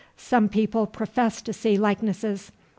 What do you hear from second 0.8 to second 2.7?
profess to see likenesses.